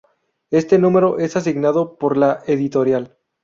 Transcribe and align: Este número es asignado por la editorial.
Este 0.49 0.79
número 0.79 1.19
es 1.19 1.35
asignado 1.35 1.95
por 1.99 2.17
la 2.17 2.41
editorial. 2.47 3.19